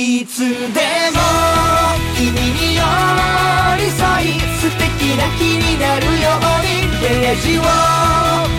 [0.00, 0.54] いつでも
[2.16, 2.82] 君に寄
[3.78, 7.62] り添い素敵な日になるようにページを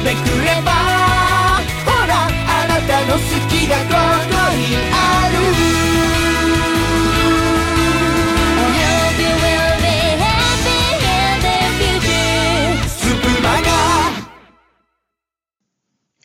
[0.04, 0.70] めくれば
[1.86, 5.40] ほらあなたの好きがここにある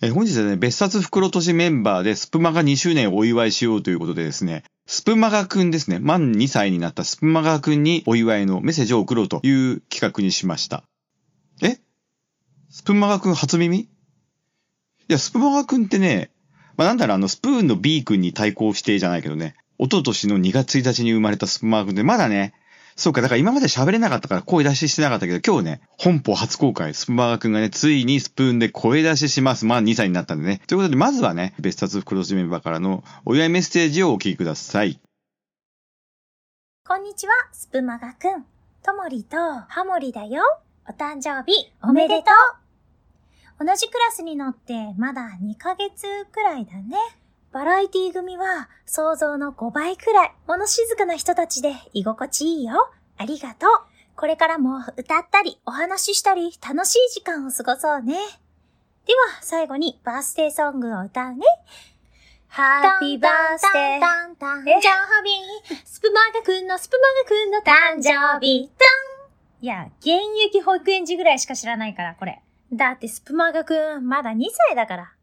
[0.03, 10.85] え本日はね、別冊袋としメンバーでスプマガ2周年をお祝いしようということでですね、スプマガくんですね、満2歳になったスプマガくんにお祝いのメッセージを送ろうという企画にしました。
[11.63, 11.79] え？
[12.69, 13.79] スプマガくん初耳？
[13.79, 13.89] い
[15.09, 16.31] や、スプマガくんってね、
[16.77, 22.55] まあ、なんだろう、あの、スプーンの B 君に対抗してじゃないけどね、おととしの2月1日に生まれたスプマガくんで、まだね、
[22.97, 29.67] そうか、だから今まで喋れなかったから声出ししてなかったけど、今日ね、本邦初公開、スプマガくんがね、ついにスプーンで声出しします。
[29.67, 30.61] まあ2歳になったんでね。
[30.69, 35.01] ということで、まずはね、別冊袋とじメンバーからのお祝いメッセージをお聞きください。
[36.87, 38.45] こんにちは、スプマガくん。
[38.85, 40.43] ともりとハモリだよ。
[40.89, 42.31] お誕生日、おめでと
[43.61, 43.65] う。
[43.65, 46.97] 同じクラスに乗って、まだ2ヶ月くらいだね。
[47.55, 52.91] バラエティ組は、想像の5倍くらい、物静かな人たちで居心地いいよ。
[53.17, 53.71] ありがとう。
[54.17, 58.15] これからも歌ったり、お話ししたり、楽しい時間を過ごそうね。
[59.07, 61.47] では、最後にバースデーソングを歌うね。
[62.49, 64.77] ハッピーバースデー。
[64.77, 65.77] えじゃあ、ハビー。
[65.85, 68.69] スプマガくんのスプマガくんの誕生日。
[69.61, 70.09] いや、現
[70.45, 72.43] 役保育園児ぐらいしか知らないから、これ。
[72.73, 75.14] だってスプマガくん、まだ2歳だから。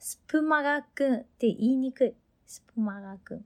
[0.00, 2.14] スプマガくんって言いにくい。
[2.46, 3.44] スプマガくん。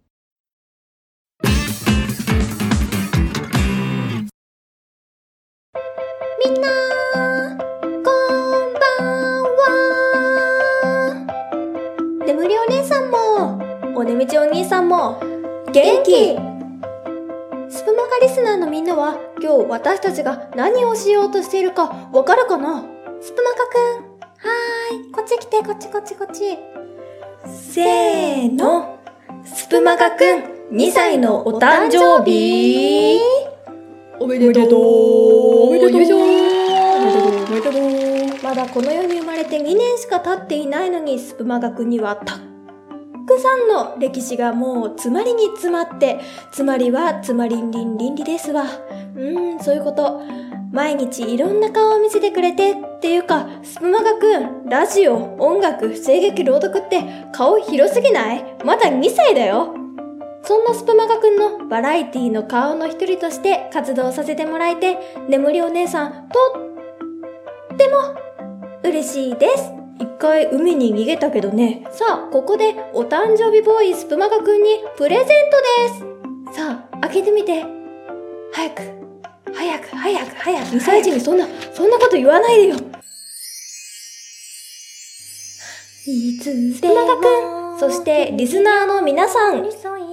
[6.44, 6.68] みんな
[7.08, 8.02] こん
[8.74, 9.64] ばんは
[12.26, 13.58] 眠りお姉さんも、
[13.98, 15.18] おねみちお兄さんも、
[15.72, 16.36] 元気
[17.70, 22.84] スプマガリスナーのみんなは、今日私たちが何をしようとしているかわかるかな？
[23.22, 23.56] スプマガ
[24.02, 24.11] くん。
[24.42, 25.12] はーい。
[25.12, 26.58] こっち来て、こっちこっちこっち。
[27.46, 28.98] せーの。
[29.44, 33.20] スプマガくん、2歳のお誕生日
[34.18, 35.68] おめでとう。
[35.68, 35.98] おめでとう。
[35.98, 36.20] おめでとう。
[36.20, 36.30] お
[37.50, 38.42] めでとう。
[38.42, 42.38] まだこの世に生まれて2年しか経っていないのにスプマガくんにはたっ
[43.26, 46.20] くさんの歴史がもう詰まりに詰まって
[46.52, 48.64] つまりはつまりんりんりんりですわ。
[48.64, 50.22] うーんそういうこと
[50.72, 58.56] 毎日いろんな顔を見せてくれてっていうかスプマガくんラジオ音楽声劇朗読って顔広すぎない？
[58.64, 59.74] まだ2歳だよ
[60.44, 66.38] そんなスプマガくんのバラエティの顔の一人として活動させてもらえて、眠りお姉さん、と
[67.74, 68.16] っても
[68.82, 69.72] 嬉しいです。
[70.00, 71.86] 一回海に逃げたけどね。
[71.92, 75.30] さあ、ここでお誕生日ボーイスプマガくんにプレゼント
[76.50, 76.58] です。
[76.58, 77.64] さあ、開けてみて。
[78.52, 78.82] 早く、
[79.54, 80.66] 早く、早く、早く。
[80.66, 82.76] 2歳児にそんな、そんなこと言わないでよ。
[86.04, 89.64] いつスプマガくん、そしてリスナーの皆さん、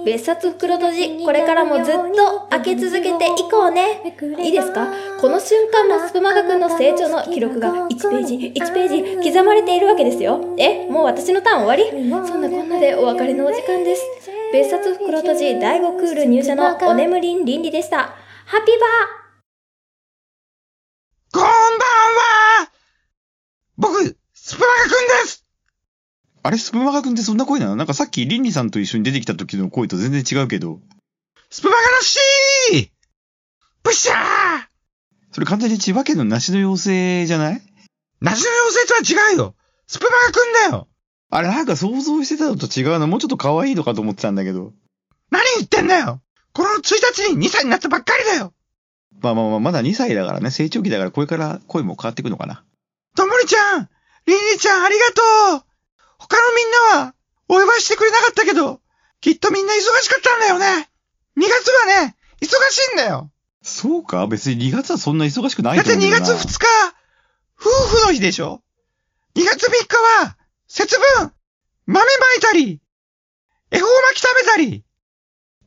[0.04, 4.16] 別冊袋閉じ、これからもずっと開け続けていこうね。
[4.38, 4.86] いいですか？
[5.20, 10.54] この瞬間もスプマガくんの成長の記録が1ページ、1ページ刻まれているわけですよ。
[10.58, 11.90] え、もう私のターン終わり？
[12.26, 14.02] そんなこんなでお別れのお時間です。
[14.52, 18.14] 別冊袋閉じ第5クール入社のお眠りんりんりでした。
[18.50, 21.38] ハッピーバー。
[21.38, 21.48] こんばん
[22.64, 22.72] は。
[23.76, 25.46] 僕、スプマガくんです。
[26.42, 27.76] あれ、スプマガくんってそんな声なの？
[27.76, 30.80] なんかさっきリンリさんと一緒に出てきた時の声と全然違うけど。
[31.48, 32.90] スプマガのしー
[33.84, 34.16] ブッシャー！
[35.30, 37.62] それ完全に千葉県の梨の妖精じゃない？
[38.20, 39.54] 梨の妖精とは違うよ。
[39.86, 40.88] スプマガくんだよ。
[41.30, 43.06] あれなんか想像してたのと違うな。
[43.06, 44.72] もうちょっと可愛いのかと思ってたんだけど。
[45.30, 46.20] 何言ってんだよ
[46.52, 48.52] この1日に2歳になったばっかりだよ。
[49.20, 52.64] まあまあまあ、まだ2歳だからね、成長期だからこれから声も変わっていくのかな。
[53.16, 53.88] ともりちゃん
[54.26, 55.22] リンリちゃんありがと
[55.58, 55.64] う。
[56.18, 57.14] 他のみんなは
[57.48, 58.80] お祝いしてくれなかったけど、
[59.20, 60.88] きっとみんな忙しかったんだよね
[61.36, 63.30] !2 月はね、忙しいんだよ。
[63.62, 66.66] そうか別に2月はそんな忙しくないだって2と思うけどな月2日、
[67.56, 68.62] 夫婦の日でしょ
[69.34, 70.36] ?2 月3日は、
[70.66, 71.32] 節分、
[71.86, 72.80] 豆まいたり、
[73.70, 74.84] 恵方巻き食べたり、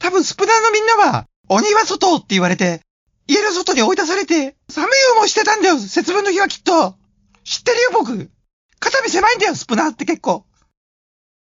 [0.03, 2.81] 多分スプナーのみんなは、鬼は外って言われて、
[3.25, 6.97] 家の外に追い出されて、寒い思いしてたんだよ、節分の日はきっと。
[7.45, 8.29] 知ってるよ、僕。
[8.81, 10.45] 肩身狭いんだよ、スプナーって結構。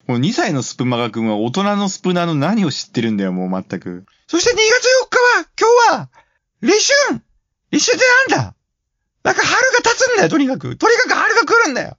[0.08, 4.06] もう2歳のスプマガ君は大人のスプナーの何を知ってるんだよ、もう全く。
[4.28, 6.10] そして2月4日は、今日は、
[6.62, 7.22] 立春
[7.72, 8.56] 立春ってなんだ？
[9.24, 10.76] なんか春が経つんだよ、とにかく。
[10.76, 11.96] とにかく春が来るんだよ。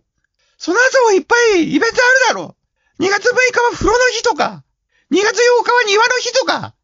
[0.58, 1.94] その後もいっぱいイベントある
[2.28, 2.54] だろ
[2.98, 3.02] う。
[3.02, 4.62] 2月6日は風呂の日とか、
[5.10, 6.74] 2月8日は庭の日とか、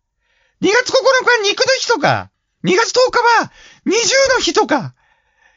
[0.61, 2.31] 2月9日は肉の日とか、
[2.65, 3.53] 2月10日は
[3.85, 4.95] 二重の日とか、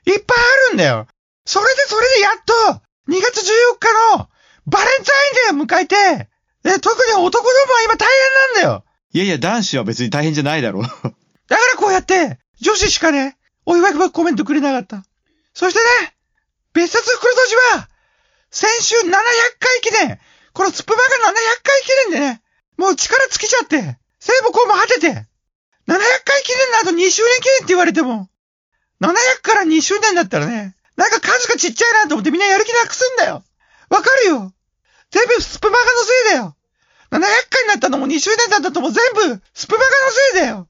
[0.05, 0.37] いっぱい
[0.67, 1.07] あるんだよ。
[1.45, 2.53] それでそれでやっと、
[3.11, 4.29] 2月14日の
[4.67, 6.29] バレンタインデーを迎えて、
[6.63, 8.07] え、特に男どもは今大
[8.53, 8.85] 変なんだよ。
[9.13, 10.83] いやいや、男子は別に大変じゃないだろう。
[10.83, 15.03] だからこうやって、女子しかね、お祝いコメントくれなかった。
[15.53, 16.15] そしてね、
[16.73, 17.89] 別冊袋とじは、
[18.51, 20.19] 先週700回記念、
[20.53, 22.41] このスプマが700回記念でね、
[22.79, 28.29] もう力尽きちゃって、聖母こうも果てて、700回記念の後2周年記念って言われても、
[29.01, 29.11] 700
[29.43, 33.43] から2周年だったらね、なんか数がちっちゃいなと思ってみんなやる気なくすんだよ。
[33.89, 34.53] わかるよ。
[35.11, 36.55] 全部スプマガのせいだよ。
[37.11, 40.69] 700回になったのも2周年だったとも全部、スプマガのせいだよ。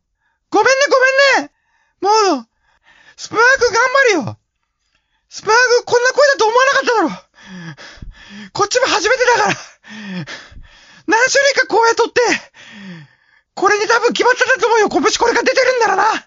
[0.49, 1.51] ごめんねごめんね。
[2.01, 2.09] も
[2.41, 2.47] う、
[3.17, 4.39] スプマガ君頑張るよ。
[5.29, 8.49] スプマガ君こんな声だと思わなかっただろ。
[8.53, 9.68] こっちも初めてだから。
[11.29, 12.21] 何種類か声取って、
[13.53, 14.89] これに多分決まってたと思うよ。
[14.89, 16.25] 拳これが出てるんだろうな。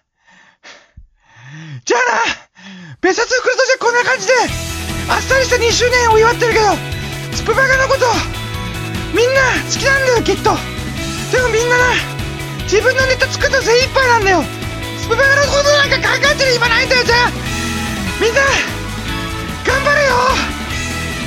[1.82, 4.34] じゃあな、別冊来るとじゃこんな感じで、
[5.10, 6.78] あっさりした2周年を祝ってるけど、
[7.34, 8.06] スプマガのこと、
[9.10, 10.54] みんな好きなんだよ、きっと。
[11.34, 11.99] でもみんなな、
[12.70, 14.44] 自分のネタ作った精一杯なんだよ。
[15.02, 17.31] スプマガのことなんか考えてる暇ないんだよ、じゃあ。
[18.22, 18.40] みんな、
[19.66, 20.14] 頑張れよ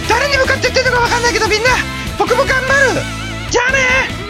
[0.07, 1.75] 誰に向かって言ってるのかわかんないけどみんな、
[2.17, 3.24] 僕も頑張る
[3.55, 4.24] じゃあね